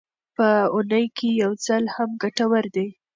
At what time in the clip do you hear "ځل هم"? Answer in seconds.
1.65-2.09